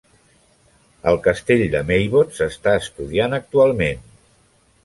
[1.11, 4.07] El castell de Meybod s'està estudiant actualment.